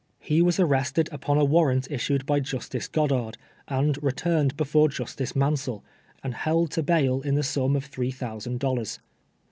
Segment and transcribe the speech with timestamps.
[0.17, 5.33] He was arrested upon a warrant issued by Justice Goddard, and returned before Jus tice
[5.33, 5.83] IMansel,
[6.23, 8.97] and held to bail in the sum of three thou sand dollars.